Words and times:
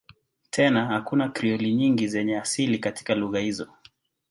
Tena 0.51 1.01
kuna 1.01 1.29
Krioli 1.29 1.73
nyingi 1.73 2.07
zenye 2.07 2.37
asili 2.37 2.79
katika 2.79 3.15
lugha 3.15 3.39
hizo. 3.39 3.69